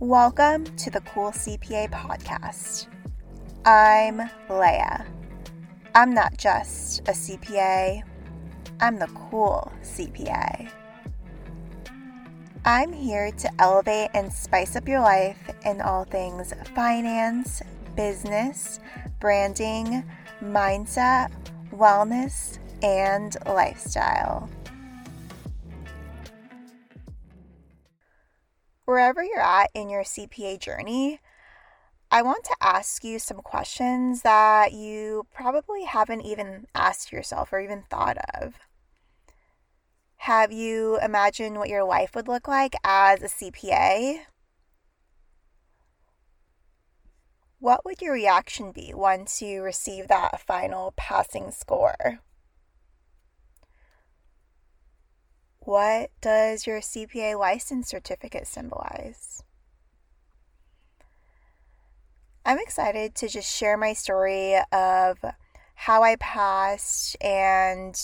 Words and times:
Welcome 0.00 0.64
to 0.76 0.90
the 0.90 1.00
Cool 1.00 1.32
CPA 1.32 1.90
podcast. 1.90 2.86
I'm 3.64 4.30
Lea. 4.48 5.04
I'm 5.92 6.14
not 6.14 6.36
just 6.36 7.00
a 7.00 7.10
CPA, 7.10 8.04
I'm 8.80 9.00
the 9.00 9.08
cool 9.08 9.72
CPA. 9.82 10.70
I'm 12.64 12.92
here 12.92 13.32
to 13.32 13.50
elevate 13.60 14.10
and 14.14 14.32
spice 14.32 14.76
up 14.76 14.86
your 14.86 15.00
life 15.00 15.50
in 15.66 15.80
all 15.80 16.04
things 16.04 16.54
finance, 16.76 17.60
business, 17.96 18.78
branding, 19.18 20.04
mindset, 20.40 21.32
wellness, 21.72 22.60
and 22.84 23.36
lifestyle. 23.46 24.48
Wherever 28.88 29.22
you're 29.22 29.38
at 29.38 29.70
in 29.74 29.90
your 29.90 30.02
CPA 30.02 30.58
journey, 30.58 31.20
I 32.10 32.22
want 32.22 32.44
to 32.44 32.56
ask 32.58 33.04
you 33.04 33.18
some 33.18 33.42
questions 33.42 34.22
that 34.22 34.72
you 34.72 35.26
probably 35.30 35.84
haven't 35.84 36.22
even 36.22 36.66
asked 36.74 37.12
yourself 37.12 37.52
or 37.52 37.60
even 37.60 37.82
thought 37.82 38.16
of. 38.40 38.54
Have 40.16 40.52
you 40.52 40.98
imagined 41.00 41.58
what 41.58 41.68
your 41.68 41.84
life 41.84 42.14
would 42.14 42.28
look 42.28 42.48
like 42.48 42.76
as 42.82 43.22
a 43.22 43.26
CPA? 43.26 44.20
What 47.58 47.84
would 47.84 48.00
your 48.00 48.14
reaction 48.14 48.72
be 48.72 48.94
once 48.94 49.42
you 49.42 49.60
receive 49.60 50.08
that 50.08 50.40
final 50.40 50.94
passing 50.96 51.50
score? 51.50 52.20
What 55.68 56.08
does 56.22 56.66
your 56.66 56.80
CPA 56.80 57.38
license 57.38 57.90
certificate 57.90 58.46
symbolize? 58.46 59.42
I'm 62.42 62.56
excited 62.58 63.14
to 63.16 63.28
just 63.28 63.54
share 63.54 63.76
my 63.76 63.92
story 63.92 64.56
of 64.72 65.18
how 65.74 66.02
I 66.02 66.16
passed, 66.16 67.18
and 67.20 67.94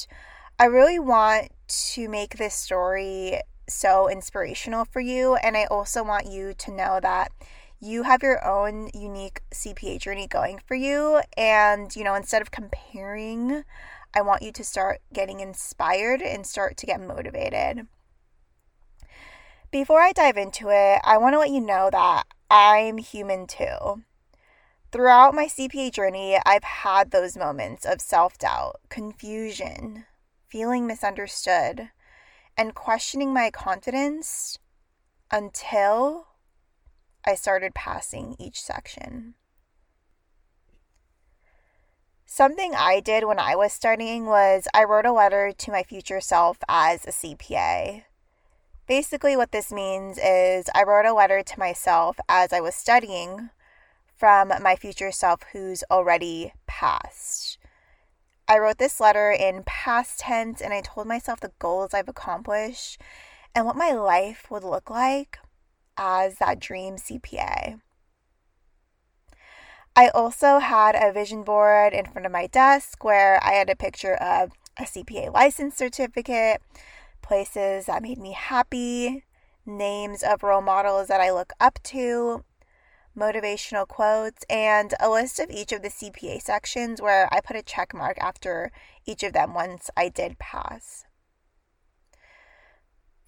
I 0.59 0.67
really 0.67 0.99
want 0.99 1.53
to 1.95 2.07
make 2.07 2.37
this 2.37 2.55
story 2.55 3.41
so 3.67 4.11
inspirational 4.11 4.85
for 4.85 5.01
you. 5.01 5.37
And 5.37 5.57
I 5.57 5.65
also 5.65 6.05
want 6.05 6.27
you 6.27 6.53
to 6.53 6.71
know 6.71 7.01
that 7.01 7.33
you 7.81 8.03
have 8.03 8.23
your 8.23 8.47
own 8.47 8.91
unique 8.93 9.41
CPA 9.53 10.01
journey 10.01 10.27
going 10.27 10.61
for 10.67 10.75
you. 10.75 11.23
And, 11.35 11.97
you 11.97 12.05
know, 12.05 12.15
instead 12.15 12.43
of 12.43 12.51
comparing 12.51 13.65
I 14.15 14.23
want 14.23 14.43
you 14.43 14.53
to 14.53 14.65
start 14.65 15.01
getting 15.13 15.41
inspired 15.41 16.23
and 16.23 16.47
start 16.47 16.77
to 16.79 16.87
get 16.87 17.01
motivated. 17.01 17.87
Before 19.71 20.01
I 20.01 20.13
dive 20.13 20.37
into 20.37 20.69
it, 20.71 21.01
I 21.03 21.19
want 21.19 21.35
to 21.35 21.41
let 21.41 21.51
you 21.51 21.61
know 21.61 21.91
that 21.91 22.25
I'm 22.49 22.99
human 22.99 23.49
too. 23.49 24.05
Throughout 24.93 25.35
my 25.35 25.47
CPA 25.47 25.91
journey, 25.91 26.39
I've 26.47 26.63
had 26.63 27.11
those 27.11 27.37
moments 27.37 27.85
of 27.85 28.01
self 28.01 28.39
doubt, 28.39 28.77
confusion, 28.89 30.07
feeling 30.47 30.87
misunderstood, 30.87 31.91
and 32.57 32.77
questioning 32.77 33.35
my 33.35 33.51
confidence 33.51 34.61
until 35.33 36.29
I 37.27 37.35
started 37.35 37.75
passing 37.75 38.37
each 38.39 38.61
section. 38.61 39.35
Something 42.37 42.75
I 42.75 42.99
did 42.99 43.27
when 43.27 43.39
I 43.39 43.55
was 43.55 43.73
studying 43.73 44.27
was 44.27 44.67
I 44.75 44.83
wrote 44.83 45.07
a 45.07 45.13
letter 45.13 45.53
to 45.57 45.71
my 45.71 45.85
future 45.85 46.21
self 46.21 46.59
as 46.69 47.07
a 47.07 47.13
CPA. 47.13 48.03
Basically, 48.89 49.37
what 49.37 49.53
this 49.53 49.71
means 49.71 50.19
is 50.19 50.69
I 50.75 50.83
wrote 50.83 51.07
a 51.07 51.15
letter 51.15 51.45
to 51.45 51.59
myself 51.61 52.19
as 52.29 52.53
I 52.53 52.59
was 52.59 52.75
studying 52.75 53.51
from 54.17 54.49
my 54.61 54.75
future 54.75 55.13
self 55.13 55.45
who's 55.53 55.85
already 55.93 56.53
passed. 56.67 57.57
I 58.49 58.59
wrote 58.59 58.79
this 58.79 58.99
letter 58.99 59.31
in 59.31 59.63
past 59.65 60.19
tense 60.19 60.61
and 60.61 60.75
I 60.75 60.81
told 60.81 61.07
myself 61.07 61.39
the 61.39 61.53
goals 61.61 61.95
I've 61.95 62.09
accomplished 62.09 63.01
and 63.55 63.65
what 63.65 63.77
my 63.77 63.93
life 63.93 64.51
would 64.51 64.65
look 64.65 64.91
like 64.91 65.39
as 65.97 66.39
that 66.39 66.59
dream 66.59 66.97
CPA. 66.97 67.81
I 69.97 70.09
also 70.09 70.59
had 70.59 70.97
a 70.97 71.13
vision 71.13 71.45
board 71.45 71.93
in 71.93 72.07
front 72.07 72.27
of 72.27 72.33
my 72.33 72.49
desk 72.49 73.05
where 73.05 73.39
I 73.45 73.53
had 73.53 73.71
a 73.71 73.77
picture 73.77 74.15
of 74.15 74.51
a 74.77 74.83
CPA 74.83 75.33
license 75.33 75.77
certificate, 75.77 76.61
places 77.23 77.87
that 77.87 78.03
made 78.03 78.19
me 78.19 78.33
happy, 78.33 79.25
names 79.65 80.25
of 80.25 80.43
role 80.43 80.63
models 80.63 81.07
that 81.07 81.21
I 81.21 81.31
look 81.31 81.53
up 81.61 81.79
to, 81.85 82.45
motivational 83.17 83.87
quotes, 83.87 84.45
and 84.51 84.95
a 84.99 85.09
list 85.09 85.39
of 85.39 85.49
each 85.49 85.71
of 85.71 85.83
the 85.83 85.91
CPA 85.91 86.43
sections 86.43 87.01
where 87.01 87.33
I 87.33 87.41
put 87.41 87.55
a 87.55 87.63
check 87.63 87.95
mark 87.95 88.19
after 88.19 88.73
each 89.07 89.23
of 89.23 89.33
them 89.33 89.55
once 89.55 89.91
I 89.97 90.09
did 90.09 90.41
pass. 90.41 91.05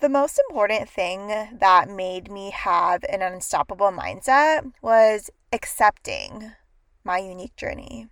The 0.00 0.08
most 0.08 0.40
important 0.50 0.90
thing 0.90 1.28
that 1.28 1.88
made 1.88 2.30
me 2.30 2.50
have 2.50 3.04
an 3.04 3.22
unstoppable 3.22 3.92
mindset 3.92 4.72
was 4.82 5.30
accepting 5.52 6.52
my 7.04 7.18
unique 7.18 7.56
journey. 7.56 8.08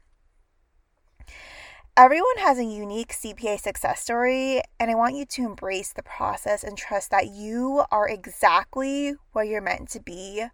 Everyone 1.97 2.39
has 2.39 2.59
a 2.59 2.65
unique 2.65 3.13
CPA 3.13 3.61
success 3.61 4.01
story, 4.01 4.61
and 4.81 4.91
I 4.91 4.97
want 4.97 5.15
you 5.15 5.25
to 5.27 5.45
embrace 5.45 5.93
the 5.93 6.03
process 6.03 6.65
and 6.65 6.77
trust 6.77 7.13
that 7.13 7.29
you 7.29 7.85
are 7.93 8.09
exactly 8.09 9.15
where 9.33 9.45
you're 9.45 9.61
meant 9.61 9.91
to 9.91 10.01
be 10.01 10.45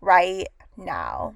right 0.00 0.48
now. 0.76 1.34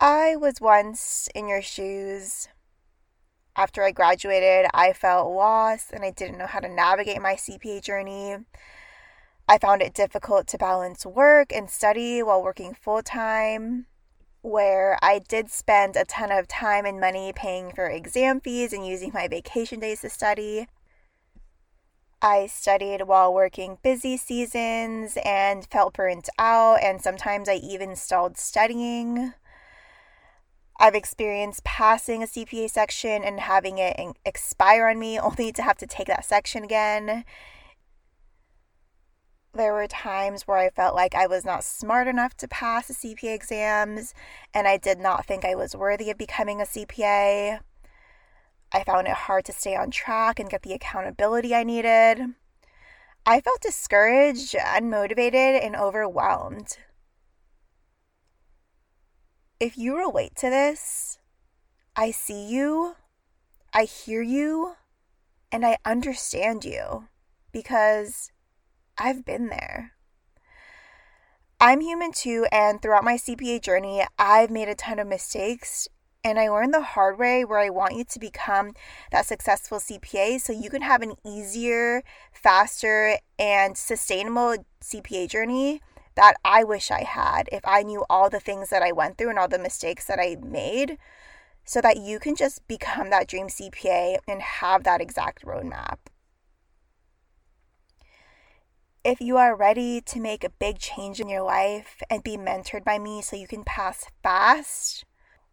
I 0.00 0.36
was 0.36 0.60
once 0.60 1.28
in 1.34 1.48
your 1.48 1.62
shoes. 1.62 2.48
After 3.56 3.82
I 3.82 3.90
graduated, 3.90 4.70
I 4.72 4.92
felt 4.92 5.32
lost 5.32 5.92
and 5.92 6.04
I 6.04 6.10
didn't 6.10 6.38
know 6.38 6.46
how 6.46 6.60
to 6.60 6.68
navigate 6.68 7.22
my 7.22 7.34
CPA 7.34 7.82
journey. 7.82 8.36
I 9.50 9.56
found 9.56 9.80
it 9.80 9.94
difficult 9.94 10.46
to 10.48 10.58
balance 10.58 11.06
work 11.06 11.54
and 11.54 11.70
study 11.70 12.22
while 12.22 12.42
working 12.42 12.74
full 12.74 13.02
time, 13.02 13.86
where 14.42 14.98
I 15.00 15.20
did 15.20 15.50
spend 15.50 15.96
a 15.96 16.04
ton 16.04 16.30
of 16.30 16.46
time 16.46 16.84
and 16.84 17.00
money 17.00 17.32
paying 17.34 17.72
for 17.72 17.86
exam 17.86 18.42
fees 18.42 18.74
and 18.74 18.86
using 18.86 19.10
my 19.14 19.26
vacation 19.26 19.80
days 19.80 20.02
to 20.02 20.10
study. 20.10 20.68
I 22.20 22.46
studied 22.46 23.02
while 23.02 23.32
working 23.32 23.78
busy 23.82 24.18
seasons 24.18 25.16
and 25.24 25.64
felt 25.70 25.94
burnt 25.94 26.28
out, 26.38 26.82
and 26.82 27.00
sometimes 27.00 27.48
I 27.48 27.54
even 27.54 27.96
stalled 27.96 28.36
studying. 28.36 29.32
I've 30.78 30.94
experienced 30.94 31.64
passing 31.64 32.22
a 32.22 32.26
CPA 32.26 32.68
section 32.68 33.24
and 33.24 33.40
having 33.40 33.78
it 33.78 33.98
expire 34.26 34.88
on 34.88 34.98
me 34.98 35.18
only 35.18 35.52
to 35.52 35.62
have 35.62 35.78
to 35.78 35.86
take 35.86 36.08
that 36.08 36.26
section 36.26 36.64
again 36.64 37.24
there 39.54 39.72
were 39.72 39.86
times 39.86 40.42
where 40.42 40.58
I 40.58 40.70
felt 40.70 40.94
like 40.94 41.14
I 41.14 41.26
was 41.26 41.44
not 41.44 41.64
smart 41.64 42.06
enough 42.06 42.36
to 42.38 42.48
pass 42.48 42.88
the 42.88 42.94
CPA 42.94 43.34
exams, 43.34 44.14
and 44.54 44.68
I 44.68 44.76
did 44.76 44.98
not 44.98 45.26
think 45.26 45.44
I 45.44 45.54
was 45.54 45.74
worthy 45.74 46.10
of 46.10 46.18
becoming 46.18 46.60
a 46.60 46.64
CPA. 46.64 47.60
I 48.72 48.84
found 48.84 49.06
it 49.06 49.14
hard 49.14 49.44
to 49.46 49.52
stay 49.52 49.74
on 49.74 49.90
track 49.90 50.38
and 50.38 50.50
get 50.50 50.62
the 50.62 50.74
accountability 50.74 51.54
I 51.54 51.64
needed. 51.64 52.34
I 53.24 53.40
felt 53.40 53.60
discouraged, 53.60 54.54
unmotivated, 54.54 55.64
and 55.64 55.74
overwhelmed. 55.74 56.76
If 59.60 59.76
you 59.76 59.96
relate 59.96 60.36
to 60.36 60.50
this, 60.50 61.18
I 61.96 62.10
see 62.10 62.46
you, 62.46 62.94
I 63.74 63.84
hear 63.84 64.22
you, 64.22 64.76
and 65.50 65.66
I 65.66 65.78
understand 65.84 66.64
you 66.64 67.08
because 67.50 68.30
I've 68.98 69.24
been 69.24 69.48
there. 69.48 69.92
I'm 71.60 71.80
human 71.80 72.12
too, 72.12 72.46
and 72.52 72.80
throughout 72.80 73.04
my 73.04 73.14
CPA 73.16 73.62
journey, 73.62 74.04
I've 74.18 74.50
made 74.50 74.68
a 74.68 74.74
ton 74.74 74.98
of 74.98 75.06
mistakes. 75.06 75.88
And 76.24 76.38
I 76.38 76.48
learned 76.48 76.74
the 76.74 76.82
hard 76.82 77.18
way 77.18 77.44
where 77.44 77.60
I 77.60 77.70
want 77.70 77.94
you 77.94 78.04
to 78.04 78.18
become 78.18 78.74
that 79.12 79.26
successful 79.26 79.78
CPA 79.78 80.40
so 80.40 80.52
you 80.52 80.68
can 80.68 80.82
have 80.82 81.00
an 81.00 81.14
easier, 81.24 82.02
faster, 82.32 83.18
and 83.38 83.78
sustainable 83.78 84.64
CPA 84.82 85.28
journey 85.28 85.80
that 86.16 86.34
I 86.44 86.64
wish 86.64 86.90
I 86.90 87.04
had 87.04 87.48
if 87.52 87.62
I 87.64 87.84
knew 87.84 88.04
all 88.10 88.28
the 88.28 88.40
things 88.40 88.70
that 88.70 88.82
I 88.82 88.90
went 88.90 89.16
through 89.16 89.30
and 89.30 89.38
all 89.38 89.46
the 89.46 89.60
mistakes 89.60 90.06
that 90.06 90.18
I 90.18 90.36
made 90.42 90.98
so 91.64 91.80
that 91.80 91.98
you 91.98 92.18
can 92.18 92.34
just 92.34 92.66
become 92.66 93.10
that 93.10 93.28
dream 93.28 93.46
CPA 93.46 94.18
and 94.26 94.42
have 94.42 94.82
that 94.82 95.00
exact 95.00 95.44
roadmap. 95.44 95.98
If 99.08 99.22
you 99.22 99.38
are 99.38 99.56
ready 99.56 100.02
to 100.02 100.20
make 100.20 100.44
a 100.44 100.50
big 100.50 100.78
change 100.78 101.18
in 101.18 101.30
your 101.30 101.40
life 101.40 102.02
and 102.10 102.22
be 102.22 102.36
mentored 102.36 102.84
by 102.84 102.98
me 102.98 103.22
so 103.22 103.36
you 103.36 103.46
can 103.46 103.64
pass 103.64 104.04
fast 104.22 105.06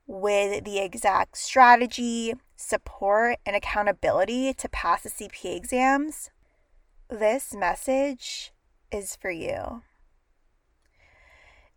with 0.05 0.65
the 0.65 0.79
exact 0.79 1.37
strategy, 1.37 2.33
support, 2.57 3.37
and 3.45 3.55
accountability 3.55 4.53
to 4.55 4.67
pass 4.67 5.03
the 5.03 5.09
CPA 5.09 5.55
exams, 5.55 6.31
this 7.09 7.53
message 7.53 8.51
is 8.91 9.15
for 9.15 9.31
you. 9.31 9.83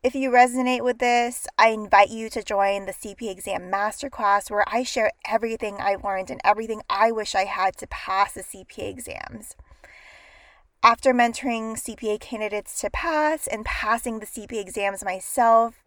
If 0.03 0.17
you 0.17 0.31
resonate 0.33 0.83
with 0.83 0.99
this, 0.99 1.47
I 1.57 1.69
invite 1.69 2.11
you 2.11 2.29
to 2.31 2.43
join 2.43 2.87
the 2.87 2.93
CPA 2.93 3.31
exam 3.31 3.71
masterclass 3.71 4.51
where 4.51 4.65
I 4.67 4.83
share 4.83 5.13
everything 5.29 5.77
I've 5.79 6.03
learned 6.03 6.33
and 6.33 6.41
everything 6.43 6.83
I 6.91 7.13
wish 7.13 7.37
I 7.37 7.45
had 7.45 7.77
to 7.77 7.87
pass 7.87 8.33
the 8.33 8.43
CPA 8.43 8.91
exams. 8.91 9.55
After 10.83 11.13
mentoring 11.13 11.75
CPA 11.75 12.21
candidates 12.21 12.81
to 12.81 12.91
pass 12.91 13.49
and 13.49 13.65
passing 13.65 14.21
the 14.21 14.27
CPA 14.27 14.61
exams 14.61 15.05
myself, 15.05 15.83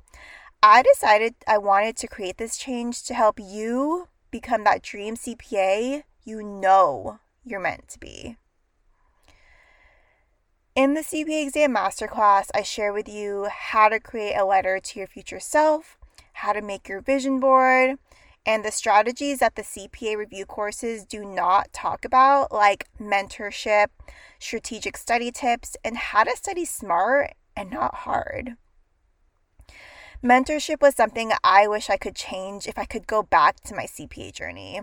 I 0.61 0.83
decided 0.83 1.35
I 1.47 1.59
wanted 1.59 1.95
to 1.97 2.07
create 2.07 2.37
this 2.37 2.57
change 2.57 3.01
to 3.03 3.13
help 3.13 3.39
you 3.39 4.09
become 4.31 4.65
that 4.65 4.83
dream 4.83 5.15
CPA 5.15 6.03
you 6.25 6.43
know 6.43 7.19
you're 7.45 7.61
meant 7.61 7.87
to 7.87 7.99
be. 7.99 8.35
In 10.75 10.93
the 10.93 11.01
CPA 11.01 11.47
exam 11.47 11.73
masterclass, 11.73 12.49
I 12.53 12.61
share 12.61 12.91
with 12.91 13.07
you 13.07 13.47
how 13.49 13.87
to 13.87 13.99
create 13.99 14.35
a 14.35 14.45
letter 14.45 14.79
to 14.81 14.99
your 14.99 15.07
future 15.07 15.39
self, 15.39 15.97
how 16.33 16.51
to 16.51 16.61
make 16.61 16.89
your 16.89 16.99
vision 16.99 17.39
board, 17.39 17.97
and 18.45 18.65
the 18.65 18.71
strategies 18.71 19.39
that 19.39 19.55
the 19.55 19.61
CPA 19.61 20.17
review 20.17 20.45
courses 20.45 21.05
do 21.05 21.23
not 21.23 21.71
talk 21.73 22.03
about, 22.05 22.51
like 22.51 22.87
mentorship, 22.99 23.87
strategic 24.39 24.97
study 24.97 25.31
tips, 25.31 25.77
and 25.83 25.97
how 25.97 26.23
to 26.23 26.35
study 26.35 26.65
smart 26.65 27.33
and 27.55 27.69
not 27.69 27.93
hard. 27.95 28.55
Mentorship 30.23 30.81
was 30.81 30.95
something 30.95 31.31
I 31.43 31.67
wish 31.67 31.89
I 31.89 31.97
could 31.97 32.15
change 32.15 32.67
if 32.67 32.77
I 32.77 32.85
could 32.85 33.07
go 33.07 33.23
back 33.23 33.61
to 33.61 33.75
my 33.75 33.85
CPA 33.85 34.33
journey. 34.33 34.79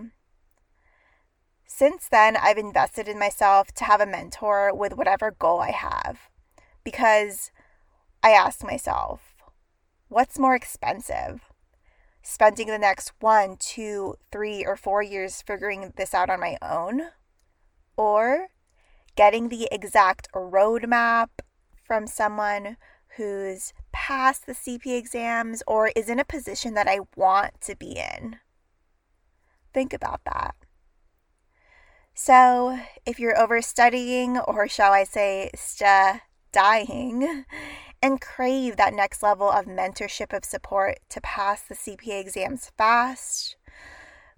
Since 1.65 2.09
then, 2.09 2.35
I've 2.35 2.57
invested 2.57 3.07
in 3.07 3.19
myself 3.19 3.71
to 3.75 3.85
have 3.85 4.01
a 4.01 4.05
mentor 4.05 4.73
with 4.73 4.97
whatever 4.97 5.31
goal 5.31 5.59
I 5.61 5.71
have 5.71 6.29
because 6.83 7.51
I 8.21 8.31
ask 8.31 8.63
myself, 8.63 9.35
what's 10.09 10.39
more 10.39 10.55
expensive? 10.55 11.48
Spending 12.29 12.67
the 12.67 12.77
next 12.77 13.11
one, 13.21 13.57
two, 13.57 14.13
three, 14.31 14.63
or 14.63 14.75
four 14.75 15.01
years 15.01 15.41
figuring 15.41 15.93
this 15.97 16.13
out 16.13 16.29
on 16.29 16.39
my 16.39 16.59
own? 16.61 17.07
Or 17.97 18.49
getting 19.15 19.49
the 19.49 19.67
exact 19.71 20.31
roadmap 20.31 21.29
from 21.83 22.05
someone 22.05 22.77
who's 23.17 23.73
passed 23.91 24.45
the 24.45 24.53
CP 24.53 24.95
exams 24.95 25.63
or 25.65 25.91
is 25.95 26.07
in 26.07 26.19
a 26.19 26.23
position 26.23 26.75
that 26.75 26.87
I 26.87 26.99
want 27.15 27.61
to 27.61 27.75
be 27.75 27.93
in. 27.93 28.35
Think 29.73 29.91
about 29.91 30.21
that. 30.25 30.53
So, 32.13 32.77
if 33.07 33.19
you're 33.19 33.41
overstudying, 33.41 34.37
or 34.37 34.67
shall 34.67 34.93
I 34.93 35.03
say, 35.03 35.49
dying, 36.51 37.45
and 38.01 38.21
crave 38.21 38.77
that 38.77 38.93
next 38.93 39.21
level 39.21 39.49
of 39.49 39.65
mentorship 39.65 40.35
of 40.35 40.45
support 40.45 40.99
to 41.09 41.21
pass 41.21 41.61
the 41.61 41.75
CPA 41.75 42.21
exams 42.21 42.71
fast, 42.77 43.55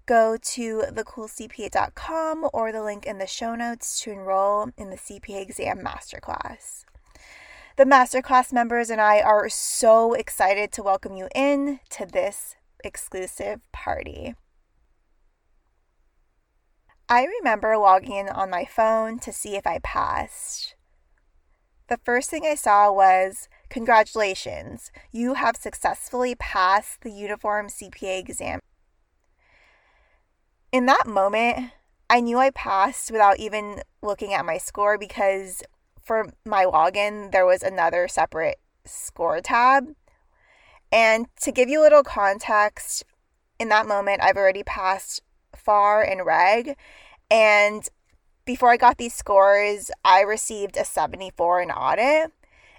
go 0.06 0.36
to 0.36 0.82
thecoolcpa.com 0.90 2.48
or 2.52 2.72
the 2.72 2.82
link 2.82 3.06
in 3.06 3.18
the 3.18 3.26
show 3.26 3.54
notes 3.54 4.00
to 4.00 4.10
enroll 4.10 4.70
in 4.76 4.90
the 4.90 4.96
CPA 4.96 5.42
exam 5.42 5.78
masterclass. 5.78 6.84
The 7.76 7.84
masterclass 7.84 8.52
members 8.52 8.90
and 8.90 9.00
I 9.00 9.20
are 9.20 9.48
so 9.48 10.12
excited 10.12 10.72
to 10.72 10.82
welcome 10.82 11.14
you 11.14 11.28
in 11.34 11.80
to 11.90 12.04
this 12.04 12.56
exclusive 12.84 13.60
party. 13.72 14.34
I 17.08 17.24
remember 17.24 17.76
logging 17.76 18.16
in 18.16 18.28
on 18.28 18.50
my 18.50 18.64
phone 18.64 19.18
to 19.20 19.32
see 19.32 19.56
if 19.56 19.66
I 19.66 19.78
passed. 19.82 20.74
The 21.92 22.00
first 22.06 22.30
thing 22.30 22.46
I 22.46 22.54
saw 22.54 22.90
was 22.90 23.50
Congratulations, 23.68 24.90
you 25.10 25.34
have 25.34 25.56
successfully 25.56 26.34
passed 26.34 27.02
the 27.02 27.10
uniform 27.10 27.68
CPA 27.68 28.18
exam. 28.18 28.60
In 30.72 30.86
that 30.86 31.06
moment, 31.06 31.72
I 32.08 32.20
knew 32.20 32.38
I 32.38 32.48
passed 32.48 33.10
without 33.10 33.38
even 33.38 33.82
looking 34.00 34.32
at 34.32 34.46
my 34.46 34.56
score 34.56 34.96
because 34.96 35.62
for 36.02 36.30
my 36.46 36.64
login, 36.64 37.30
there 37.30 37.44
was 37.44 37.62
another 37.62 38.08
separate 38.08 38.58
score 38.86 39.42
tab. 39.42 39.94
And 40.90 41.26
to 41.42 41.52
give 41.52 41.68
you 41.68 41.82
a 41.82 41.84
little 41.84 42.02
context, 42.02 43.04
in 43.60 43.68
that 43.68 43.86
moment, 43.86 44.22
I've 44.22 44.38
already 44.38 44.62
passed 44.62 45.20
FAR 45.54 46.02
and 46.02 46.24
reg. 46.24 46.74
And 47.30 47.86
before 48.44 48.70
I 48.70 48.76
got 48.76 48.98
these 48.98 49.14
scores, 49.14 49.90
I 50.04 50.22
received 50.22 50.76
a 50.76 50.84
74 50.84 51.62
in 51.62 51.70
audit. 51.70 52.32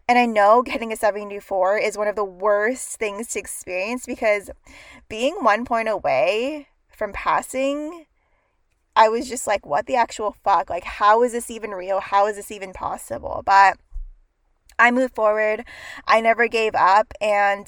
And 0.08 0.20
I 0.20 0.26
know 0.26 0.62
getting 0.64 0.92
a 0.92 0.98
74 0.98 1.78
is 1.78 1.98
one 1.98 2.08
of 2.08 2.16
the 2.16 2.26
worst 2.26 2.98
things 2.98 3.28
to 3.30 3.40
experience 3.40 4.06
because 4.06 4.50
being 5.08 5.36
one 5.36 5.66
point 5.66 5.88
away 5.88 6.68
from 6.90 7.14
passing 7.14 8.06
I 8.96 9.10
was 9.10 9.28
just 9.28 9.48
like, 9.48 9.66
what 9.66 9.88
the 9.88 9.96
actual 9.96 10.36
fuck? 10.44 10.70
Like, 10.70 10.84
how 10.84 11.24
is 11.24 11.32
this 11.32 11.50
even 11.50 11.72
real? 11.72 12.00
How 12.00 12.28
is 12.28 12.36
this 12.36 12.52
even 12.52 12.74
possible? 12.74 13.42
But 13.46 13.78
I 14.78 14.92
moved 14.92 15.16
forward. 15.16 15.66
I 16.08 16.22
never 16.22 16.48
gave 16.48 16.76
up. 16.76 17.14
And 17.20 17.68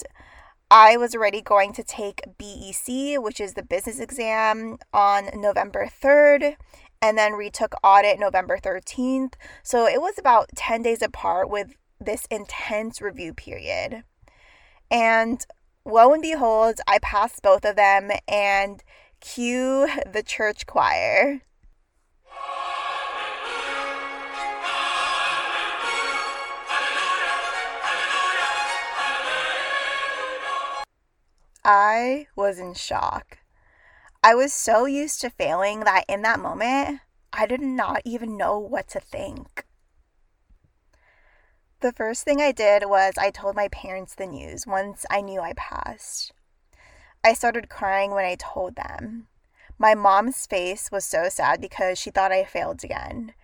I 0.70 0.98
was 0.98 1.16
already 1.16 1.42
going 1.42 1.74
to 1.74 1.84
take 1.84 2.22
BEC, 2.38 3.20
which 3.22 3.40
is 3.40 3.54
the 3.54 3.64
business 3.64 4.00
exam, 4.00 4.78
on 4.94 5.30
November 5.34 5.88
3rd, 5.88 6.58
and 7.02 7.18
then 7.18 7.34
retook 7.34 7.76
audit 7.84 8.20
November 8.20 8.58
13th. 8.58 9.34
So 9.64 9.88
it 9.88 10.02
was 10.02 10.18
about 10.18 10.50
10 10.56 10.82
days 10.82 11.02
apart 11.02 11.50
with 11.50 11.76
this 12.00 12.28
intense 12.30 13.02
review 13.02 13.34
period. 13.34 14.04
And 14.90 15.46
lo 15.86 16.14
and 16.14 16.22
behold, 16.22 16.80
I 16.88 17.00
passed 17.00 17.42
both 17.42 17.66
of 17.66 17.76
them. 17.76 18.12
And 18.28 18.84
Cue 19.22 19.88
the 20.06 20.22
church 20.22 20.68
choir. 20.68 21.42
I 31.64 32.28
was 32.36 32.60
in 32.60 32.76
shock. 32.76 33.40
I 34.26 34.34
was 34.34 34.56
so 34.56 34.88
used 34.88 35.22
to 35.22 35.30
failing 35.30 35.82
that 35.82 36.06
in 36.10 36.24
that 36.24 36.40
moment, 36.40 37.02
I 37.32 37.46
did 37.46 37.62
not 37.62 38.02
even 38.06 38.36
know 38.36 38.58
what 38.58 38.88
to 38.88 39.00
think. 39.00 39.68
The 41.82 41.92
first 41.92 42.24
thing 42.24 42.42
I 42.42 42.52
did 42.52 42.86
was 42.88 43.20
I 43.20 43.30
told 43.30 43.56
my 43.56 43.68
parents 43.68 44.16
the 44.16 44.26
news 44.26 44.66
once 44.66 45.06
I 45.12 45.22
knew 45.22 45.42
I 45.42 45.54
passed. 45.54 46.34
I 47.24 47.34
started 47.34 47.70
crying 47.70 48.10
when 48.10 48.26
I 48.26 48.34
told 48.34 48.76
them. 48.76 49.28
My 49.78 49.94
mom's 49.94 50.48
face 50.48 50.92
was 50.92 51.06
so 51.06 51.30
sad 51.30 51.62
because 51.62 52.00
she 52.00 52.10
thought 52.10 52.32
I 52.32 52.46
failed 52.46 52.84
again. 52.84 53.36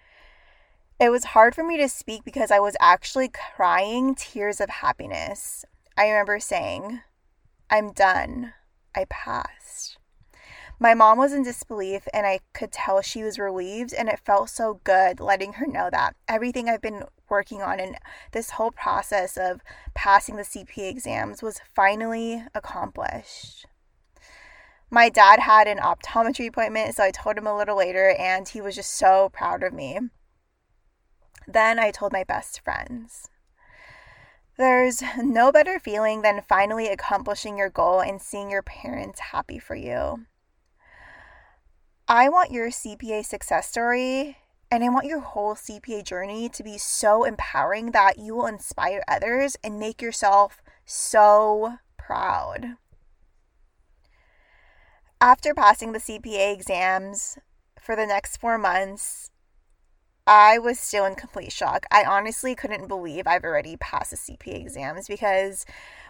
It 0.99 1.11
was 1.11 1.25
hard 1.25 1.53
for 1.53 1.63
me 1.63 1.77
to 1.77 1.89
speak 1.89 2.23
because 2.23 2.49
I 2.49 2.59
was 2.59 2.75
actually 2.79 3.29
crying 3.29 4.15
tears 4.15 4.59
of 4.59 4.71
happiness. 4.71 5.63
I 5.95 6.07
remember 6.07 6.39
saying, 6.39 7.01
I'm 7.69 7.91
done. 7.91 8.53
I 8.95 9.05
passed. 9.05 9.99
My 10.81 10.93
mom 10.93 11.17
was 11.17 11.31
in 11.31 11.43
disbelief, 11.43 12.07
and 12.13 12.25
I 12.25 12.39
could 12.53 12.73
tell 12.73 13.01
she 13.01 13.23
was 13.23 13.39
relieved, 13.39 13.93
and 13.93 14.09
it 14.09 14.19
felt 14.19 14.49
so 14.49 14.81
good 14.83 15.21
letting 15.21 15.53
her 15.53 15.65
know 15.65 15.89
that 15.91 16.15
everything 16.27 16.67
I've 16.67 16.81
been 16.81 17.05
working 17.29 17.61
on 17.61 17.79
and 17.79 17.97
this 18.33 18.51
whole 18.51 18.71
process 18.71 19.37
of 19.37 19.61
passing 19.93 20.35
the 20.35 20.43
CPA 20.43 20.89
exams 20.89 21.41
was 21.41 21.61
finally 21.73 22.43
accomplished 22.53 23.65
my 24.93 25.07
dad 25.07 25.39
had 25.39 25.67
an 25.67 25.77
optometry 25.77 26.47
appointment, 26.49 26.93
so 26.93 27.03
I 27.03 27.11
told 27.11 27.37
him 27.37 27.47
a 27.47 27.55
little 27.55 27.77
later, 27.77 28.13
and 28.19 28.47
he 28.47 28.59
was 28.59 28.75
just 28.75 28.91
so 28.91 29.29
proud 29.29 29.63
of 29.63 29.73
me. 29.73 29.99
Then 31.47 31.79
I 31.79 31.91
told 31.91 32.11
my 32.11 32.25
best 32.25 32.61
friends. 32.61 33.29
There's 34.57 35.01
no 35.17 35.49
better 35.51 35.79
feeling 35.79 36.21
than 36.21 36.43
finally 36.47 36.89
accomplishing 36.89 37.57
your 37.57 37.69
goal 37.69 38.01
and 38.01 38.21
seeing 38.21 38.51
your 38.51 38.61
parents 38.61 39.19
happy 39.31 39.59
for 39.59 39.75
you. 39.75 40.25
I 42.13 42.27
want 42.27 42.51
your 42.51 42.71
CPA 42.71 43.23
success 43.23 43.69
story 43.69 44.35
and 44.69 44.83
I 44.83 44.89
want 44.89 45.05
your 45.05 45.21
whole 45.21 45.55
CPA 45.55 46.03
journey 46.03 46.49
to 46.49 46.61
be 46.61 46.77
so 46.77 47.23
empowering 47.23 47.91
that 47.91 48.19
you 48.19 48.35
will 48.35 48.47
inspire 48.47 49.01
others 49.07 49.55
and 49.63 49.79
make 49.79 50.01
yourself 50.01 50.61
so 50.83 51.75
proud. 51.97 52.75
After 55.21 55.53
passing 55.53 55.93
the 55.93 55.99
CPA 55.99 56.53
exams 56.53 57.39
for 57.79 57.95
the 57.95 58.05
next 58.05 58.41
four 58.41 58.57
months, 58.57 59.31
I 60.27 60.57
was 60.57 60.81
still 60.81 61.05
in 61.05 61.15
complete 61.15 61.53
shock. 61.53 61.85
I 61.91 62.03
honestly 62.03 62.55
couldn't 62.55 62.89
believe 62.89 63.25
I've 63.25 63.45
already 63.45 63.77
passed 63.77 64.11
the 64.11 64.17
CPA 64.17 64.59
exams 64.59 65.07
because 65.07 65.65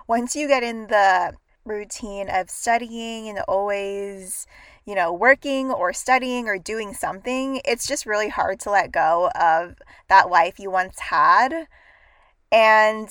once 0.07 0.35
you 0.35 0.47
get 0.47 0.63
in 0.63 0.87
the 0.87 1.35
routine 1.65 2.29
of 2.29 2.49
studying 2.49 3.29
and 3.29 3.39
always, 3.47 4.47
you 4.85 4.95
know, 4.95 5.13
working 5.13 5.71
or 5.71 5.93
studying 5.93 6.47
or 6.47 6.57
doing 6.57 6.93
something, 6.93 7.61
it's 7.65 7.87
just 7.87 8.05
really 8.05 8.29
hard 8.29 8.59
to 8.61 8.71
let 8.71 8.91
go 8.91 9.29
of 9.39 9.75
that 10.09 10.29
life 10.29 10.59
you 10.59 10.71
once 10.71 10.99
had. 10.99 11.67
And 12.51 13.09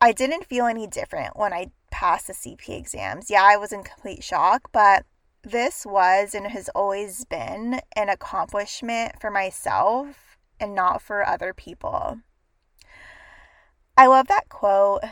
I 0.00 0.12
didn't 0.12 0.46
feel 0.46 0.66
any 0.66 0.86
different 0.86 1.36
when 1.36 1.52
I 1.52 1.70
passed 1.90 2.26
the 2.26 2.32
CP 2.32 2.68
exams. 2.70 3.30
Yeah, 3.30 3.44
I 3.44 3.56
was 3.56 3.72
in 3.72 3.82
complete 3.82 4.22
shock, 4.22 4.70
but 4.72 5.04
this 5.42 5.86
was 5.86 6.34
and 6.34 6.48
has 6.48 6.68
always 6.70 7.24
been 7.24 7.80
an 7.94 8.08
accomplishment 8.08 9.20
for 9.20 9.30
myself 9.30 10.36
and 10.58 10.74
not 10.74 11.00
for 11.00 11.26
other 11.26 11.54
people. 11.54 12.18
I 13.96 14.06
love 14.06 14.26
that 14.28 14.48
quote 14.48 15.02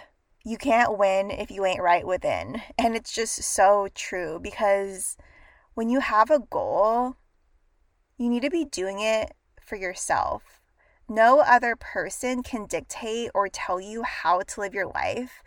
you 0.45 0.59
can't 0.59 0.99
win 0.99 1.31
if 1.31 1.51
you 1.51 1.65
ain't 1.65 1.81
right 1.81 2.07
within. 2.07 2.61
And 2.79 2.95
it's 2.95 3.13
just 3.13 3.43
so 3.43 3.89
true 3.95 4.39
because 4.41 5.17
when 5.73 5.89
you 5.89 6.01
have 6.01 6.31
a 6.31 6.39
goal, 6.39 7.17
you 8.19 8.29
need 8.29 8.43
to 8.43 8.51
be 8.51 8.67
doing 8.67 9.01
it 9.01 9.33
for 9.61 9.77
yourself. 9.77 10.61
No 11.09 11.41
other 11.41 11.77
person 11.77 12.43
can 12.43 12.67
dictate 12.67 13.31
or 13.35 13.49
tell 13.49 13.81
you 13.81 14.03
how 14.03 14.41
to 14.41 14.61
live 14.61 14.75
your 14.75 14.87
life. 14.87 15.43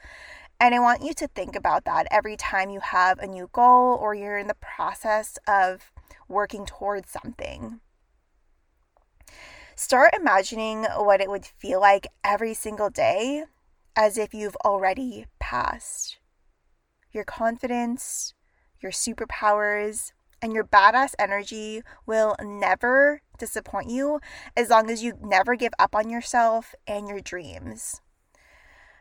And 0.59 0.73
I 0.73 0.79
want 0.79 1.03
you 1.03 1.13
to 1.13 1.27
think 1.27 1.55
about 1.55 1.85
that 1.85 2.07
every 2.09 2.35
time 2.35 2.71
you 2.71 2.79
have 2.79 3.19
a 3.19 3.27
new 3.27 3.49
goal 3.51 3.95
or 4.01 4.15
you're 4.15 4.39
in 4.39 4.47
the 4.47 4.55
process 4.55 5.37
of 5.47 5.91
working 6.27 6.65
towards 6.65 7.11
something. 7.11 7.79
Start 9.75 10.15
imagining 10.19 10.85
what 10.85 11.21
it 11.21 11.29
would 11.29 11.45
feel 11.45 11.79
like 11.79 12.07
every 12.23 12.55
single 12.55 12.89
day 12.89 13.43
as 13.97 14.17
if 14.17 14.33
you've 14.33 14.55
already 14.57 15.25
passed. 15.39 16.19
Your 17.11 17.23
confidence, 17.23 18.35
your 18.79 18.91
superpowers, 18.91 20.11
and 20.39 20.53
your 20.53 20.63
badass 20.63 21.15
energy 21.17 21.81
will 22.05 22.35
never 22.39 23.23
disappoint 23.39 23.89
you 23.89 24.19
as 24.55 24.69
long 24.69 24.91
as 24.91 25.03
you 25.03 25.13
never 25.19 25.55
give 25.55 25.73
up 25.79 25.95
on 25.95 26.11
yourself 26.11 26.75
and 26.85 27.09
your 27.09 27.19
dreams. 27.19 27.99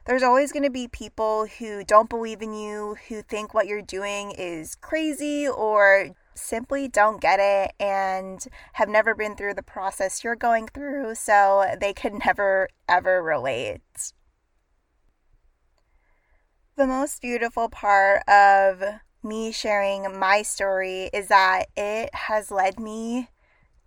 There's 0.07 0.23
always 0.23 0.51
going 0.51 0.63
to 0.63 0.71
be 0.71 0.89
people 0.89 1.47
who 1.59 1.85
don't 1.85 2.09
believe 2.09 2.41
in 2.41 2.55
you, 2.55 2.97
who 3.09 3.21
think 3.21 3.53
what 3.53 3.67
you're 3.67 3.83
doing 3.83 4.31
is 4.31 4.77
crazy 4.77 5.47
or 5.47 6.11
simply 6.35 6.89
don't 6.89 7.21
get 7.21 7.41
it 7.41 7.75
and 7.79 8.47
have 8.75 8.89
never 8.89 9.15
been 9.15 9.37
through 9.37 9.55
the 9.55 9.63
process 9.63 10.23
you're 10.23 10.37
going 10.37 10.69
through, 10.69 11.17
so 11.17 11.67
they 11.81 11.93
could 11.93 12.15
never 12.25 12.69
ever 12.89 13.23
relate. 13.23 13.83
The 16.77 16.87
most 16.87 17.23
beautiful 17.23 17.71
part 17.71 18.23
of 18.29 18.83
me 19.23 19.51
sharing 19.51 20.19
my 20.19 20.43
story 20.43 21.09
is 21.11 21.29
that 21.29 21.69
it 21.75 22.15
has 22.15 22.51
led 22.51 22.79
me 22.79 23.31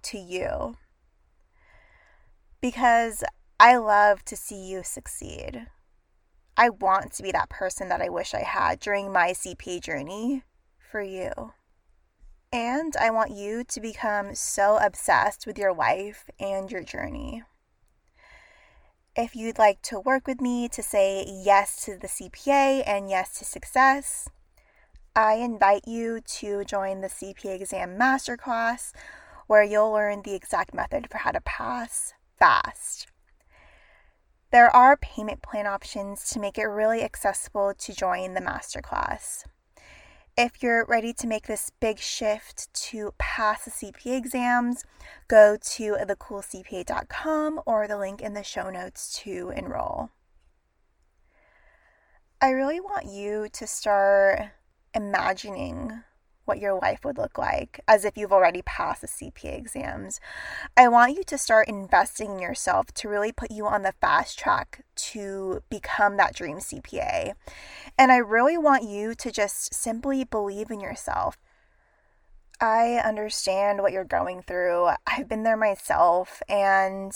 to 0.01 0.17
you. 0.17 0.75
Because 2.61 3.23
I 3.59 3.75
love 3.75 4.25
to 4.25 4.35
see 4.35 4.67
you 4.71 4.81
succeed. 4.81 5.67
I 6.57 6.69
want 6.69 7.13
to 7.13 7.21
be 7.21 7.31
that 7.31 7.49
person 7.49 7.89
that 7.89 8.01
I 8.01 8.09
wish 8.09 8.33
I 8.33 8.41
had 8.41 8.79
during 8.79 9.13
my 9.13 9.33
CPA 9.33 9.81
journey 9.81 10.41
for 10.79 11.03
you. 11.03 11.53
And 12.51 12.95
I 12.99 13.11
want 13.11 13.29
you 13.29 13.63
to 13.65 13.79
become 13.79 14.33
so 14.33 14.79
obsessed 14.81 15.45
with 15.45 15.59
your 15.59 15.75
life 15.75 16.27
and 16.39 16.71
your 16.71 16.81
journey. 16.81 17.43
If 19.21 19.35
you'd 19.35 19.59
like 19.59 19.81
to 19.81 19.99
work 19.99 20.27
with 20.27 20.39
me 20.39 20.69
to 20.69 20.81
say 20.81 21.25
yes 21.27 21.83
to 21.83 21.97
the 21.97 22.07
CPA 22.07 22.83
and 22.87 23.09
yes 23.09 23.37
to 23.39 23.43
success, 23.43 24.29
I 25.13 25.33
invite 25.33 25.85
you 25.85 26.21
to 26.37 26.63
join 26.63 27.01
the 27.01 27.09
CPA 27.09 27.59
exam 27.59 27.99
masterclass 27.99 28.93
where 29.45 29.61
you'll 29.61 29.91
learn 29.91 30.21
the 30.21 30.35
exact 30.35 30.73
method 30.73 31.09
for 31.11 31.17
how 31.17 31.31
to 31.31 31.41
pass 31.41 32.13
fast. 32.37 33.07
There 34.51 34.73
are 34.73 34.95
payment 34.95 35.41
plan 35.41 35.67
options 35.67 36.29
to 36.29 36.39
make 36.39 36.57
it 36.57 36.63
really 36.63 37.03
accessible 37.03 37.73
to 37.77 37.93
join 37.93 38.35
the 38.35 38.41
masterclass. 38.41 39.43
If 40.41 40.63
you're 40.63 40.85
ready 40.85 41.11
to 41.15 41.27
make 41.27 41.47
this 41.47 41.69
big 41.81 41.99
shift 41.99 42.73
to 42.73 43.13
pass 43.17 43.65
the 43.65 43.71
CPA 43.71 44.17
exams, 44.17 44.85
go 45.27 45.57
to 45.61 45.97
thecoolcpa.com 45.99 47.59
or 47.65 47.89
the 47.89 47.97
link 47.97 48.21
in 48.21 48.35
the 48.35 48.43
show 48.43 48.69
notes 48.69 49.19
to 49.23 49.51
enroll. 49.53 50.11
I 52.41 52.51
really 52.51 52.79
want 52.79 53.07
you 53.07 53.49
to 53.51 53.67
start 53.67 54.51
imagining 54.93 56.03
what 56.49 56.59
your 56.59 56.73
life 56.73 57.05
would 57.05 57.17
look 57.17 57.37
like 57.37 57.79
as 57.87 58.03
if 58.03 58.17
you've 58.17 58.33
already 58.33 58.63
passed 58.63 59.01
the 59.01 59.07
CPA 59.07 59.57
exams. 59.57 60.19
I 60.75 60.87
want 60.87 61.15
you 61.15 61.23
to 61.23 61.37
start 61.37 61.69
investing 61.69 62.31
in 62.31 62.39
yourself 62.39 62.87
to 62.95 63.07
really 63.07 63.31
put 63.31 63.51
you 63.51 63.67
on 63.67 63.83
the 63.83 63.93
fast 64.01 64.39
track 64.39 64.83
to 64.95 65.61
become 65.69 66.17
that 66.17 66.35
dream 66.35 66.57
CPA. 66.57 67.33
And 67.97 68.11
I 68.11 68.17
really 68.17 68.57
want 68.57 68.83
you 68.83 69.13
to 69.13 69.31
just 69.31 69.73
simply 69.73 70.23
believe 70.23 70.71
in 70.71 70.79
yourself. 70.79 71.37
I 72.59 72.95
understand 72.95 73.81
what 73.81 73.93
you're 73.93 74.03
going 74.03 74.41
through. 74.41 74.89
I've 75.07 75.29
been 75.29 75.43
there 75.43 75.55
myself. 75.55 76.41
And 76.49 77.13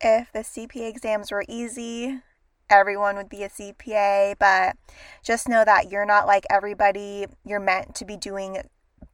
if 0.00 0.30
the 0.30 0.40
CPA 0.40 0.88
exams 0.88 1.32
were 1.32 1.44
easy, 1.48 2.20
everyone 2.70 3.16
would 3.16 3.28
be 3.28 3.42
a 3.42 3.48
CPA, 3.48 4.36
but 4.38 4.76
just 5.22 5.48
know 5.48 5.64
that 5.64 5.90
you're 5.90 6.06
not 6.06 6.26
like 6.26 6.44
everybody. 6.50 7.26
You're 7.44 7.60
meant 7.60 7.94
to 7.96 8.04
be 8.04 8.16
doing 8.16 8.62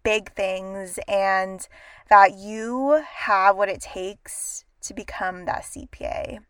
big 0.03 0.33
things 0.35 0.99
and 1.09 1.67
that 2.11 2.35
you 2.35 3.03
have 3.07 3.57
what 3.57 3.69
it 3.69 3.81
takes 3.81 4.65
to 4.83 4.95
become 4.95 5.47
that 5.47 5.63
CPA. 5.63 6.41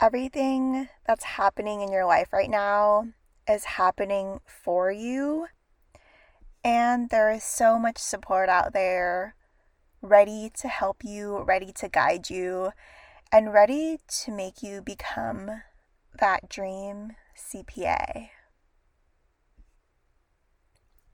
Everything 0.00 0.88
that's 1.06 1.24
happening 1.24 1.80
in 1.80 1.92
your 1.92 2.06
life 2.06 2.32
right 2.32 2.50
now 2.50 3.08
is 3.48 3.64
happening 3.64 4.40
for 4.46 4.90
you. 4.90 5.46
And 6.62 7.08
there 7.10 7.30
is 7.30 7.42
so 7.42 7.78
much 7.78 7.98
support 7.98 8.48
out 8.48 8.72
there 8.72 9.34
ready 10.02 10.50
to 10.58 10.68
help 10.68 11.02
you, 11.02 11.42
ready 11.42 11.72
to 11.72 11.88
guide 11.88 12.30
you 12.30 12.72
and 13.32 13.52
ready 13.52 13.98
to 14.08 14.32
make 14.32 14.62
you 14.62 14.82
become 14.82 15.62
that 16.18 16.48
dream 16.48 17.12
CPA. 17.36 18.30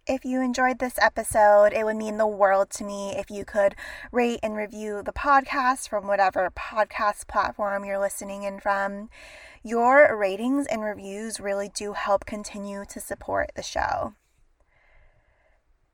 If 0.06 0.24
you 0.24 0.40
enjoyed 0.40 0.78
this 0.78 0.98
episode, 1.00 1.72
it 1.72 1.84
would 1.84 1.96
mean 1.96 2.16
the 2.16 2.26
world 2.26 2.70
to 2.70 2.84
me 2.84 3.14
if 3.16 3.28
you 3.28 3.44
could 3.44 3.74
rate 4.12 4.38
and 4.42 4.56
review 4.56 5.02
the 5.02 5.12
podcast 5.12 5.88
from 5.88 6.06
whatever 6.06 6.48
podcast 6.56 7.26
platform 7.26 7.84
you're 7.84 7.98
listening 7.98 8.44
in 8.44 8.60
from. 8.60 9.10
Your 9.64 10.16
ratings 10.16 10.66
and 10.68 10.82
reviews 10.82 11.40
really 11.40 11.68
do 11.68 11.92
help 11.94 12.24
continue 12.24 12.84
to 12.88 13.00
support 13.00 13.50
the 13.56 13.64
show. 13.64 14.14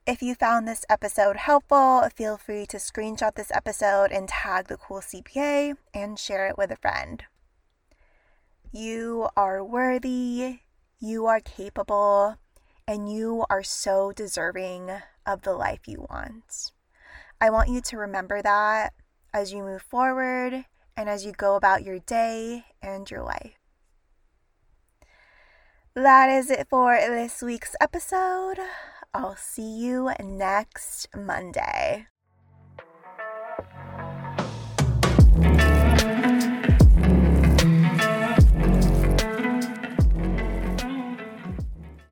If 0.05 0.21
you 0.21 0.35
found 0.35 0.67
this 0.67 0.85
episode 0.91 1.37
helpful, 1.37 2.09
feel 2.17 2.37
free 2.37 2.67
to 2.67 2.79
screenshot 2.79 3.37
this 3.37 3.53
episode 3.55 4.11
and 4.11 4.29
tag 4.29 4.67
the 4.67 4.77
cool 4.77 4.99
CPA 5.01 5.77
and 5.95 6.19
share 6.19 6.49
it 6.49 6.59
with 6.59 6.73
a 6.73 6.77
friend. 6.77 7.23
You 8.73 9.29
are 9.37 9.63
worthy, 9.63 10.59
you 10.99 11.27
are 11.27 11.39
capable, 11.39 12.37
and 12.85 13.13
you 13.13 13.45
are 13.49 13.63
so 13.63 14.11
deserving 14.11 14.91
of 15.25 15.43
the 15.43 15.53
life 15.53 15.87
you 15.87 16.05
want. 16.11 16.73
I 17.41 17.51
want 17.51 17.69
you 17.69 17.81
to 17.83 17.97
remember 17.97 18.43
that 18.43 18.95
as 19.33 19.53
you 19.53 19.63
move 19.63 19.83
forward 19.83 20.65
and 20.97 21.09
as 21.09 21.25
you 21.25 21.31
go 21.31 21.55
about 21.55 21.85
your 21.85 22.01
day 22.01 22.65
and 22.83 23.09
your 23.09 23.23
life. 23.23 23.55
That 25.95 26.29
is 26.29 26.51
it 26.51 26.67
for 26.69 26.97
this 26.97 27.41
week's 27.41 27.77
episode. 27.81 28.59
I'll 29.15 29.37
see 29.37 29.77
you 29.77 30.11
next 30.23 31.09
Monday. 31.15 32.07